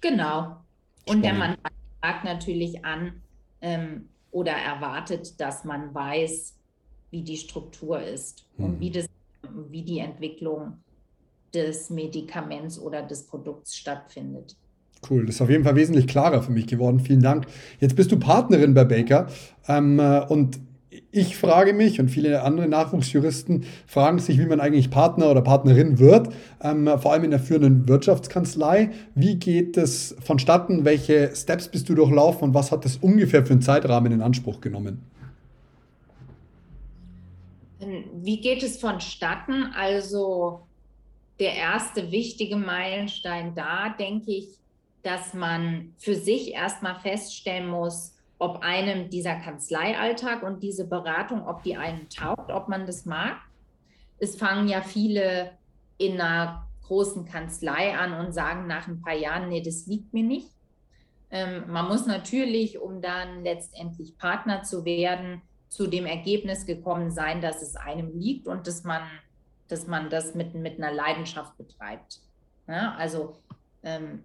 [0.00, 0.56] Genau.
[1.04, 1.24] Und Spannend.
[1.24, 1.56] der Mann
[2.00, 3.12] fragt natürlich an,
[3.60, 6.54] ähm, oder erwartet, dass man weiß,
[7.10, 8.64] wie die Struktur ist mhm.
[8.64, 9.06] und wie, das,
[9.70, 10.74] wie die Entwicklung
[11.54, 14.56] des Medikaments oder des Produkts stattfindet.
[15.08, 17.00] Cool, das ist auf jeden Fall wesentlich klarer für mich geworden.
[17.00, 17.46] Vielen Dank.
[17.78, 19.28] Jetzt bist du Partnerin bei Baker
[19.68, 20.58] ähm, äh, und
[21.10, 25.98] ich frage mich und viele andere Nachwuchsjuristen fragen sich, wie man eigentlich Partner oder Partnerin
[25.98, 26.30] wird,
[26.62, 28.90] ähm, vor allem in der führenden Wirtschaftskanzlei.
[29.14, 30.84] Wie geht es vonstatten?
[30.84, 34.60] Welche Steps bist du durchlaufen und was hat das ungefähr für einen Zeitrahmen in Anspruch
[34.60, 35.02] genommen?
[37.80, 39.64] Ähm, wie geht es vonstatten?
[39.74, 40.62] Also
[41.38, 44.58] der erste wichtige Meilenstein da, denke ich,
[45.02, 51.62] dass man für sich erstmal feststellen muss, ob einem dieser Kanzleialltag und diese Beratung, ob
[51.62, 53.36] die einem taugt, ob man das mag.
[54.18, 55.52] Es fangen ja viele
[55.98, 60.22] in einer großen Kanzlei an und sagen nach ein paar Jahren, nee, das liegt mir
[60.22, 60.50] nicht.
[61.30, 67.42] Ähm, man muss natürlich, um dann letztendlich Partner zu werden, zu dem Ergebnis gekommen sein,
[67.42, 69.02] dass es einem liegt und dass man,
[69.66, 72.20] dass man das mit, mit einer Leidenschaft betreibt.
[72.66, 73.36] Ja, also
[73.82, 74.22] ähm,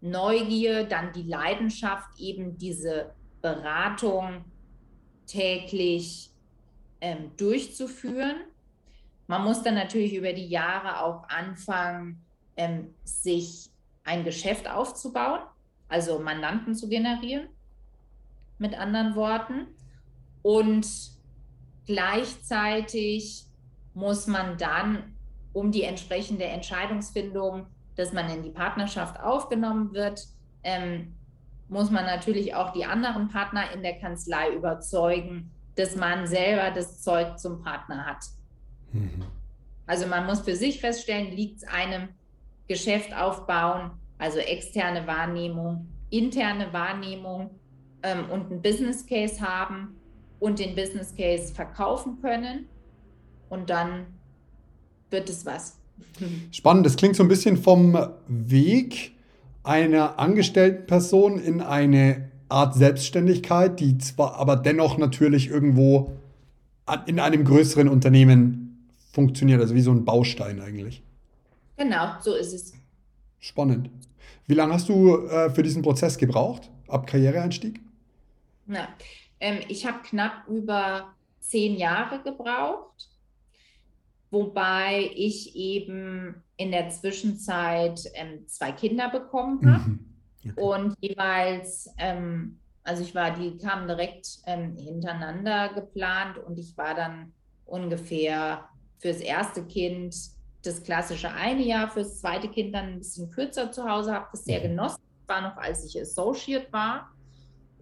[0.00, 3.14] Neugier, dann die Leidenschaft, eben diese
[3.46, 4.44] Beratung
[5.26, 6.32] täglich
[7.00, 8.38] ähm, durchzuführen.
[9.28, 12.24] Man muss dann natürlich über die Jahre auch anfangen,
[12.56, 13.70] ähm, sich
[14.02, 15.42] ein Geschäft aufzubauen,
[15.88, 17.48] also Mandanten zu generieren,
[18.58, 19.68] mit anderen Worten.
[20.42, 20.88] Und
[21.86, 23.46] gleichzeitig
[23.94, 25.14] muss man dann
[25.52, 30.26] um die entsprechende Entscheidungsfindung, dass man in die Partnerschaft aufgenommen wird,
[30.64, 31.14] ähm,
[31.68, 37.02] muss man natürlich auch die anderen Partner in der Kanzlei überzeugen, dass man selber das
[37.02, 38.24] Zeug zum Partner hat.
[38.92, 39.24] Mhm.
[39.86, 42.08] Also man muss für sich feststellen, liegt es einem
[42.68, 47.50] Geschäft aufbauen, also externe Wahrnehmung, interne Wahrnehmung
[48.02, 49.96] ähm, und ein Business Case haben
[50.40, 52.66] und den Business Case verkaufen können
[53.48, 54.06] und dann
[55.10, 55.78] wird es was.
[56.50, 59.15] Spannend, das klingt so ein bisschen vom Weg
[59.66, 66.12] einer angestellten Person in eine Art Selbstständigkeit, die zwar aber dennoch natürlich irgendwo
[67.06, 71.02] in einem größeren Unternehmen funktioniert, also wie so ein Baustein eigentlich.
[71.76, 72.74] Genau, so ist es.
[73.40, 73.90] Spannend.
[74.46, 77.80] Wie lange hast du äh, für diesen Prozess gebraucht, ab Karriereeinstieg?
[78.66, 78.88] Na,
[79.40, 83.10] ähm, ich habe knapp über zehn Jahre gebraucht,
[84.30, 90.14] wobei ich eben in der Zwischenzeit ähm, zwei Kinder bekommen habe mhm.
[90.44, 90.60] okay.
[90.60, 96.94] und jeweils, ähm, also ich war, die kamen direkt ähm, hintereinander geplant und ich war
[96.94, 97.32] dann
[97.64, 100.16] ungefähr fürs erste Kind
[100.62, 104.44] das klassische eine Jahr, fürs zweite Kind dann ein bisschen kürzer zu Hause, habe das
[104.44, 104.68] sehr mhm.
[104.68, 107.10] genossen, war noch als ich Associate war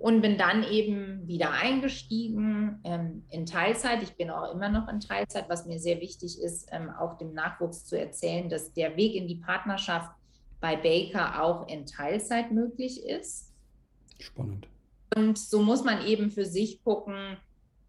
[0.05, 4.03] und bin dann eben wieder eingestiegen ähm, in Teilzeit.
[4.03, 7.33] Ich bin auch immer noch in Teilzeit, was mir sehr wichtig ist, ähm, auch dem
[7.33, 10.11] Nachwuchs zu erzählen, dass der Weg in die Partnerschaft
[10.61, 13.51] bei Baker auch in Teilzeit möglich ist.
[14.19, 14.69] Spannend.
[15.17, 17.39] Und so muss man eben für sich gucken,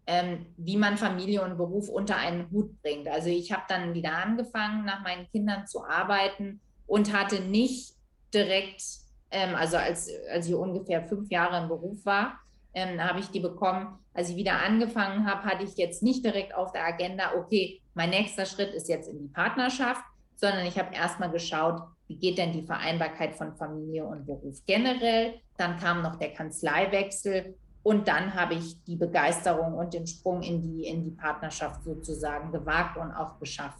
[0.06, 3.08] ähm, wie man Familie und Beruf unter einen Hut bringt.
[3.08, 7.92] Also ich habe dann wieder angefangen, nach meinen Kindern zu arbeiten und hatte nicht
[8.32, 12.38] direkt ähm, also als, als ich ungefähr fünf Jahre im Beruf war,
[12.74, 13.98] ähm, habe ich die bekommen.
[14.14, 18.10] Als ich wieder angefangen habe, hatte ich jetzt nicht direkt auf der Agenda, okay, mein
[18.10, 20.02] nächster Schritt ist jetzt in die Partnerschaft,
[20.36, 25.40] sondern ich habe erstmal geschaut, wie geht denn die Vereinbarkeit von Familie und Beruf generell.
[25.56, 30.60] Dann kam noch der Kanzleiwechsel und dann habe ich die Begeisterung und den Sprung in
[30.60, 33.78] die, in die Partnerschaft sozusagen gewagt und auch geschafft.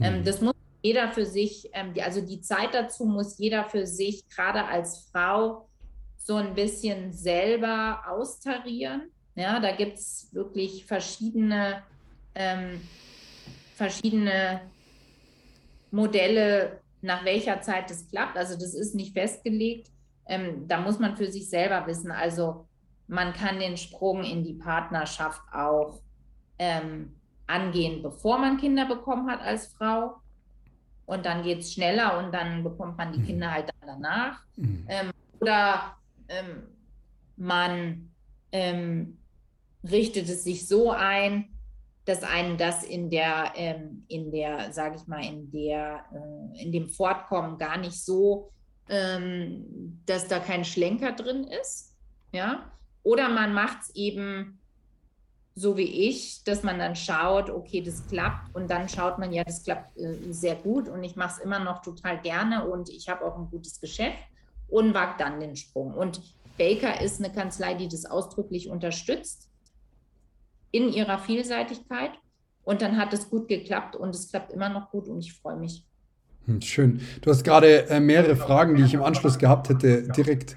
[0.00, 0.24] Ähm, mhm.
[0.24, 4.28] das muss jeder für sich, ähm, die, also die Zeit dazu muss jeder für sich,
[4.28, 5.68] gerade als Frau,
[6.16, 9.10] so ein bisschen selber austarieren.
[9.34, 11.82] Ja, da gibt es wirklich verschiedene,
[12.34, 12.80] ähm,
[13.74, 14.60] verschiedene
[15.90, 18.36] Modelle, nach welcher Zeit das klappt.
[18.36, 19.90] Also das ist nicht festgelegt.
[20.26, 22.10] Ähm, da muss man für sich selber wissen.
[22.10, 22.66] Also
[23.06, 26.02] man kann den Sprung in die Partnerschaft auch
[26.58, 30.16] ähm, angehen, bevor man Kinder bekommen hat als Frau
[31.08, 33.26] und dann geht es schneller und dann bekommt man die mhm.
[33.26, 34.42] Kinder halt danach.
[34.56, 34.84] Mhm.
[34.88, 35.96] Ähm, oder
[36.28, 36.64] ähm,
[37.36, 38.10] man
[38.52, 39.18] ähm,
[39.90, 41.48] richtet es sich so ein,
[42.04, 46.72] dass einen das in der, ähm, in der, sage ich mal, in der, äh, in
[46.72, 48.52] dem Fortkommen gar nicht so,
[48.90, 51.96] ähm, dass da kein Schlenker drin ist.
[52.32, 52.70] Ja.
[53.02, 54.60] Oder man macht es eben
[55.58, 59.42] so wie ich, dass man dann schaut, okay, das klappt und dann schaut man, ja,
[59.42, 63.08] das klappt äh, sehr gut und ich mache es immer noch total gerne und ich
[63.08, 64.18] habe auch ein gutes Geschäft
[64.68, 65.94] und wagt dann den Sprung.
[65.94, 66.20] Und
[66.58, 69.48] Baker ist eine Kanzlei, die das ausdrücklich unterstützt
[70.70, 72.12] in ihrer Vielseitigkeit
[72.62, 75.56] und dann hat es gut geklappt und es klappt immer noch gut und ich freue
[75.56, 75.84] mich.
[76.46, 77.00] Hm, schön.
[77.20, 80.56] Du hast gerade äh, mehrere Fragen, die ich im Anschluss gehabt hätte, direkt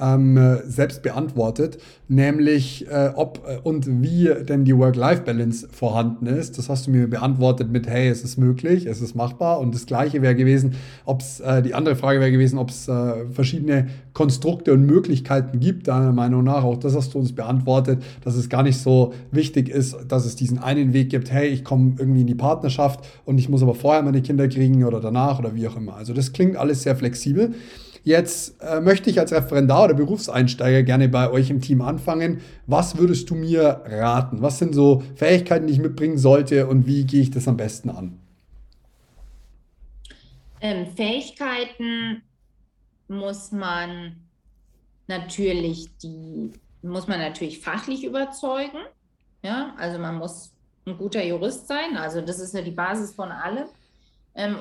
[0.00, 6.56] ähm, selbst beantwortet, nämlich äh, ob äh, und wie denn die Work-Life-Balance vorhanden ist.
[6.58, 9.60] Das hast du mir beantwortet mit, hey, es ist möglich, es ist machbar.
[9.60, 12.88] Und das gleiche wäre gewesen, ob es, äh, die andere Frage wäre gewesen, ob es
[12.88, 16.64] äh, verschiedene Konstrukte und Möglichkeiten gibt, deiner Meinung nach.
[16.64, 20.36] Auch das hast du uns beantwortet, dass es gar nicht so wichtig ist, dass es
[20.36, 23.74] diesen einen Weg gibt, hey, ich komme irgendwie in die Partnerschaft und ich muss aber
[23.74, 25.96] vorher meine Kinder kriegen oder danach oder wie auch immer.
[25.96, 27.54] Also das klingt alles sehr flexibel.
[28.08, 32.40] Jetzt äh, möchte ich als Referendar oder Berufseinsteiger gerne bei euch im Team anfangen.
[32.66, 34.40] Was würdest du mir raten?
[34.40, 37.90] Was sind so Fähigkeiten, die ich mitbringen sollte und wie gehe ich das am besten
[37.90, 38.18] an?
[40.62, 42.22] Ähm, Fähigkeiten
[43.08, 44.16] muss man
[45.06, 48.78] natürlich die muss man natürlich fachlich überzeugen.
[49.42, 50.54] Ja, also man muss
[50.86, 51.98] ein guter Jurist sein.
[51.98, 53.66] Also das ist ja die Basis von allem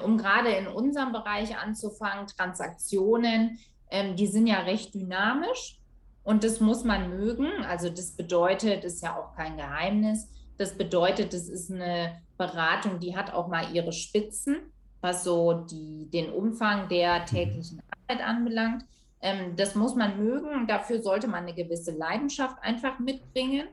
[0.04, 3.60] um gerade in unserem Bereich anzufangen, Transaktionen,
[3.90, 5.80] ähm, die sind ja recht dynamisch
[6.24, 7.48] Und das muss man mögen.
[7.70, 13.16] Also das bedeutet, ist ja auch kein Geheimnis, das bedeutet, das ist eine Beratung, die
[13.16, 14.58] hat auch mal ihre Spitzen,
[15.02, 17.26] was so die, den Umfang der mhm.
[17.26, 18.84] täglichen Arbeit anbelangt.
[19.22, 20.68] Ähm, das muss man mögen.
[20.68, 23.68] Dafür sollte man eine gewisse Leidenschaft einfach mitbringen.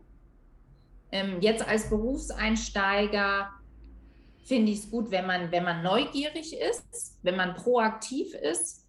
[1.10, 3.48] Ähm, jetzt als Berufseinsteiger
[4.44, 8.86] finde ich es gut, wenn man, wenn man neugierig ist, wenn man proaktiv ist.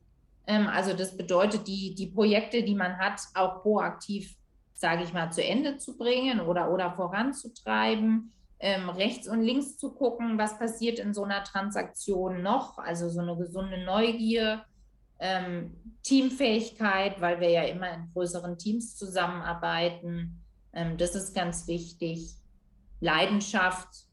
[0.47, 4.35] Ähm, also das bedeutet, die, die Projekte, die man hat, auch proaktiv,
[4.73, 8.31] sage ich mal, zu Ende zu bringen oder, oder voranzutreiben.
[8.59, 13.19] Ähm, rechts und links zu gucken, was passiert in so einer Transaktion noch, also so
[13.19, 14.63] eine gesunde Neugier,
[15.19, 20.41] ähm, Teamfähigkeit, weil wir ja immer in größeren Teams zusammenarbeiten.
[20.73, 22.35] Ähm, das ist ganz wichtig.
[23.01, 24.05] Leidenschaft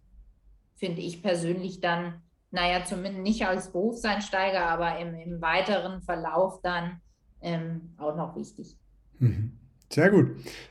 [0.82, 2.14] finde ich persönlich dann,
[2.50, 7.00] naja, zumindest nicht als Berufseinsteiger, aber im, im weiteren Verlauf dann
[7.40, 8.76] ähm, auch noch wichtig.
[9.20, 9.52] Mhm.
[9.88, 10.30] Sehr gut.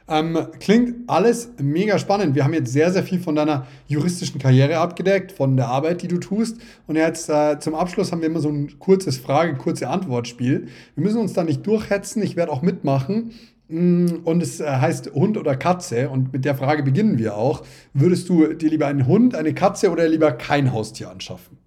[0.09, 2.35] Ähm, klingt alles mega spannend.
[2.35, 6.07] Wir haben jetzt sehr, sehr viel von deiner juristischen Karriere abgedeckt, von der Arbeit, die
[6.09, 6.59] du tust.
[6.87, 10.67] Und jetzt äh, zum Abschluss haben wir immer so ein kurzes Frage-, kurze Antwortspiel.
[10.95, 12.21] Wir müssen uns da nicht durchhetzen.
[12.21, 13.31] Ich werde auch mitmachen.
[13.71, 16.09] Mm, und es äh, heißt Hund oder Katze.
[16.09, 17.63] Und mit der Frage beginnen wir auch.
[17.93, 21.57] Würdest du dir lieber einen Hund, eine Katze oder lieber kein Haustier anschaffen?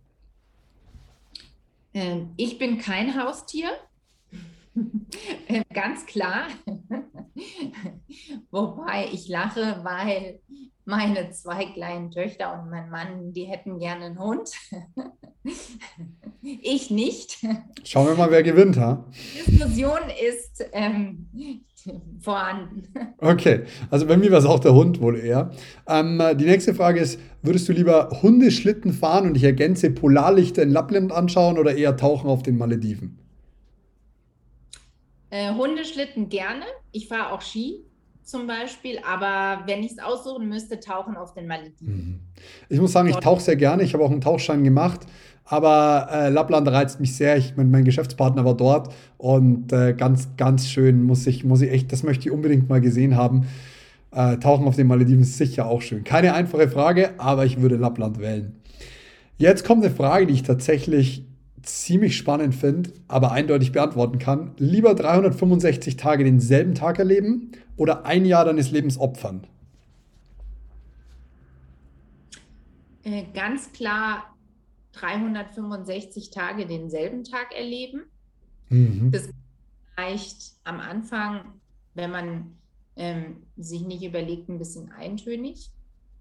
[1.95, 3.71] Ähm, ich bin kein Haustier.
[5.73, 6.49] Ganz klar.
[8.51, 10.41] Wobei ich lache, weil
[10.85, 14.51] meine zwei kleinen Töchter und mein Mann, die hätten gerne einen Hund.
[16.43, 17.39] ich nicht.
[17.85, 19.05] Schauen wir mal, wer gewinnt, ha?
[19.47, 21.29] Die Diskussion ist ähm,
[22.21, 22.89] vorhanden.
[23.19, 25.51] Okay, also bei mir war es auch der Hund wohl eher.
[25.87, 30.71] Ähm, die nächste Frage ist, würdest du lieber Hundeschlitten fahren und ich ergänze Polarlichter in
[30.71, 33.19] Lappland anschauen oder eher tauchen auf den Malediven?
[35.31, 36.65] Äh, Hundeschlitten gerne.
[36.93, 37.85] Ich fahre auch Ski
[38.23, 41.95] zum Beispiel, aber wenn ich es aussuchen müsste, tauchen auf den Malediven.
[41.95, 42.21] Mhm.
[42.69, 43.83] Ich muss sagen, ich tauche sehr gerne.
[43.83, 45.01] Ich habe auch einen Tauchschein gemacht.
[45.45, 47.37] Aber äh, Lappland reizt mich sehr.
[47.37, 51.71] Ich, mein, mein Geschäftspartner war dort und äh, ganz, ganz schön muss ich, muss ich
[51.71, 53.47] echt, das möchte ich unbedingt mal gesehen haben.
[54.11, 56.05] Äh, Tauchen auf den Malediven ist sicher auch schön.
[56.05, 58.57] Keine einfache Frage, aber ich würde Lappland wählen.
[59.37, 61.25] Jetzt kommt eine Frage, die ich tatsächlich
[61.63, 64.53] ziemlich spannend finde, aber eindeutig beantworten kann.
[64.59, 69.47] Lieber 365 Tage denselben Tag erleben oder ein Jahr deines Lebens opfern?
[73.03, 74.34] Äh, ganz klar
[74.95, 78.05] 365 Tage denselben Tag erleben.
[78.69, 79.11] Mhm.
[79.11, 79.29] Das
[79.97, 81.61] reicht am Anfang,
[81.95, 82.57] wenn man
[82.97, 85.71] ähm, sich nicht überlegt, ein bisschen eintönig.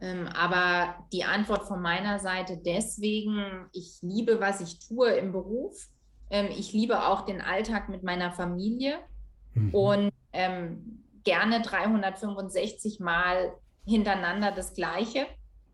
[0.02, 5.88] Ähm, aber die Antwort von meiner Seite deswegen, ich liebe, was ich tue im Beruf.
[6.30, 9.00] Ähm, ich liebe auch den Alltag mit meiner Familie
[9.54, 9.74] mhm.
[9.74, 13.54] und ähm, gerne 365 Mal
[13.86, 15.26] hintereinander das Gleiche,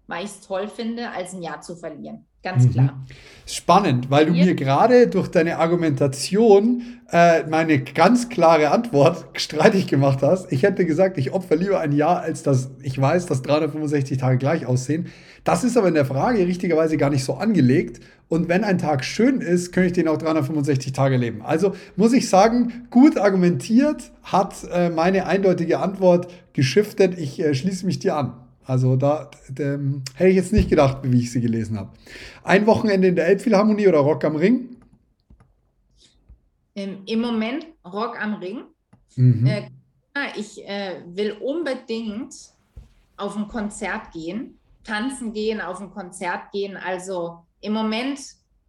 [0.08, 2.26] weil ich es toll finde, als ein Jahr zu verlieren.
[2.43, 2.71] Ganz mhm.
[2.71, 3.06] klar.
[3.45, 10.19] Spannend, weil du mir gerade durch deine Argumentation äh, meine ganz klare Antwort streitig gemacht
[10.21, 10.52] hast.
[10.52, 14.38] Ich hätte gesagt, ich opfer lieber ein Jahr, als dass ich weiß, dass 365 Tage
[14.38, 15.08] gleich aussehen.
[15.43, 18.02] Das ist aber in der Frage richtigerweise gar nicht so angelegt.
[18.28, 21.41] Und wenn ein Tag schön ist, könnte ich den auch 365 Tage leben.
[21.41, 27.17] Also muss ich sagen, gut argumentiert hat äh, meine eindeutige Antwort geschiftet.
[27.17, 28.34] Ich äh, schließe mich dir an.
[28.70, 29.80] Also da, da
[30.14, 31.90] hätte ich jetzt nicht gedacht, wie ich sie gelesen habe.
[32.44, 34.78] Ein Wochenende in der Elbphilharmonie oder Rock am Ring?
[36.76, 38.66] Ähm, Im Moment Rock am Ring.
[39.16, 39.48] Mhm.
[39.48, 39.62] Äh,
[40.38, 42.36] ich äh, will unbedingt
[43.18, 46.78] auf ein Konzert gehen, tanzen gehen, auf ein Konzert gehen.
[46.78, 48.20] Also im Moment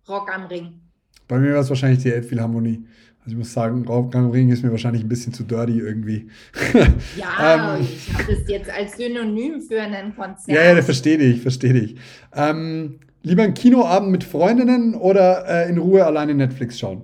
[0.09, 0.81] Rock am Ring.
[1.29, 2.87] Bei mir war es wahrscheinlich die Elbphilharmonie.
[3.21, 6.31] Also ich muss sagen, am Ring ist mir wahrscheinlich ein bisschen zu dirty irgendwie.
[7.17, 10.49] Ja, ähm, ich habe das jetzt als Synonym für einen Konzert.
[10.49, 11.97] Ja, ja, verstehe dich, verstehe dich.
[12.35, 17.03] Ähm, lieber ein Kinoabend mit Freundinnen oder äh, in Ruhe alleine Netflix schauen?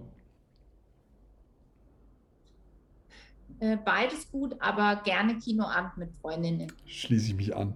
[3.60, 6.72] Äh, beides gut, aber gerne Kinoabend mit Freundinnen.
[6.86, 7.74] Schließe ich mich an.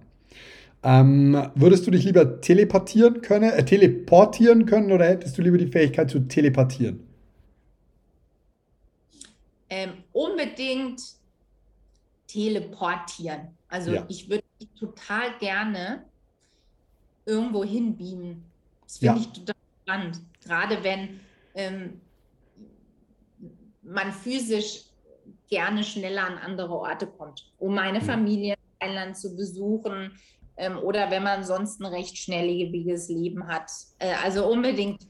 [0.83, 5.67] Ähm, würdest du dich lieber teleportieren können, äh, teleportieren können oder hättest du lieber die
[5.67, 7.10] Fähigkeit zu teleportieren?
[9.71, 11.01] Ähm, unbedingt
[12.27, 13.57] teleportieren.
[13.69, 14.05] Also ja.
[14.09, 14.43] ich würde
[14.77, 16.05] total gerne
[17.25, 18.43] irgendwo hinbeamen.
[18.83, 19.21] Das finde ja.
[19.21, 20.21] ich total spannend.
[20.43, 21.21] Gerade wenn
[21.55, 22.01] ähm,
[23.81, 24.83] man physisch
[25.49, 28.03] gerne schneller an andere Orte kommt, um meine ja.
[28.03, 30.17] Familie in Thailand zu besuchen
[30.57, 33.71] ähm, oder wenn man sonst ein recht schnelllebiges Leben hat.
[33.99, 35.07] Äh, also unbedingt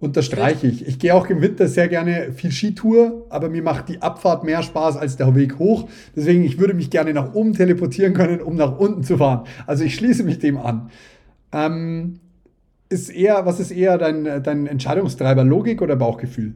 [0.00, 0.86] Unterstreiche ich.
[0.86, 4.62] Ich gehe auch im Winter sehr gerne viel Skitour, aber mir macht die Abfahrt mehr
[4.62, 5.88] Spaß als der Weg hoch.
[6.14, 9.46] Deswegen, ich würde mich gerne nach oben teleportieren können, um nach unten zu fahren.
[9.66, 10.90] Also ich schließe mich dem an.
[11.50, 12.20] Ähm,
[12.88, 16.54] ist eher, was ist eher dein, dein Entscheidungstreiber, Logik oder Bauchgefühl?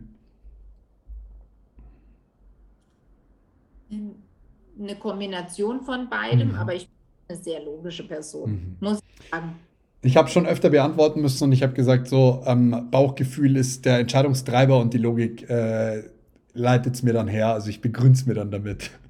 [3.90, 6.54] Eine Kombination von beidem, mhm.
[6.54, 6.94] aber ich bin
[7.28, 8.76] eine sehr logische Person, mhm.
[8.78, 9.56] muss ich sagen.
[10.04, 14.00] Ich habe schon öfter beantworten müssen und ich habe gesagt, so ähm, Bauchgefühl ist der
[14.00, 16.02] Entscheidungstreiber und die Logik äh,
[16.54, 17.52] leitet es mir dann her.
[17.52, 18.90] Also ich begründe es mir dann damit.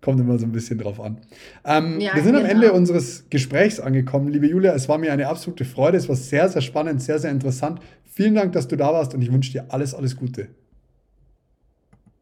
[0.00, 1.18] Kommt immer so ein bisschen drauf an.
[1.64, 2.44] Ähm, ja, wir sind genau.
[2.44, 4.28] am Ende unseres Gesprächs angekommen.
[4.28, 5.98] Liebe Julia, es war mir eine absolute Freude.
[5.98, 7.78] Es war sehr, sehr spannend, sehr, sehr interessant.
[8.04, 10.48] Vielen Dank, dass du da warst und ich wünsche dir alles, alles Gute.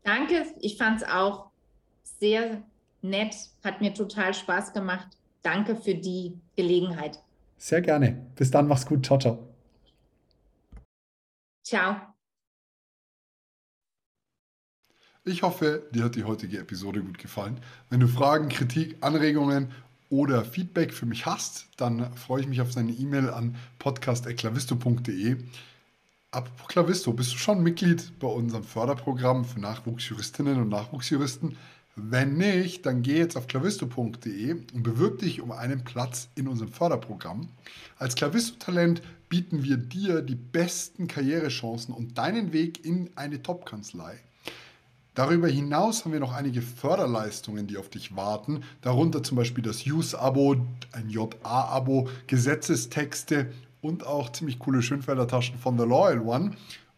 [0.03, 1.46] Danke, ich fand es auch
[2.03, 2.62] sehr
[3.03, 5.07] nett, hat mir total Spaß gemacht.
[5.43, 7.22] Danke für die Gelegenheit.
[7.57, 8.26] Sehr gerne.
[8.36, 9.05] Bis dann, mach's gut.
[9.05, 9.49] Ciao, ciao.
[11.62, 11.97] Ciao.
[15.24, 17.61] Ich hoffe, dir hat die heutige Episode gut gefallen.
[17.91, 19.70] Wenn du Fragen, Kritik, Anregungen
[20.09, 25.36] oder Feedback für mich hast, dann freue ich mich auf deine E-Mail an podcast.klavisto.de.
[26.32, 31.57] Apropos Klavisto, bist du schon Mitglied bei unserem Förderprogramm für Nachwuchsjuristinnen und Nachwuchsjuristen?
[32.03, 36.72] Wenn nicht, dann geh jetzt auf clavisto.de und bewirb dich um einen Platz in unserem
[36.72, 37.48] Förderprogramm.
[37.98, 44.18] Als Clavisto-Talent bieten wir dir die besten Karrierechancen und deinen Weg in eine Top-Kanzlei.
[45.14, 49.84] Darüber hinaus haben wir noch einige Förderleistungen, die auf dich warten, darunter zum Beispiel das
[49.84, 50.57] Use-Abo,
[50.92, 56.53] ein JA-Abo, Gesetzestexte und auch ziemlich coole Schönfelder Taschen von The Loyal One.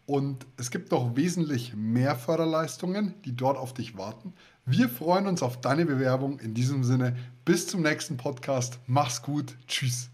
[0.07, 4.35] Und es gibt noch wesentlich mehr Förderleistungen, die dort auf dich warten.
[4.65, 6.39] Wir freuen uns auf deine Bewerbung.
[6.39, 8.79] In diesem Sinne, bis zum nächsten Podcast.
[8.87, 9.57] Mach's gut.
[9.67, 10.12] Tschüss.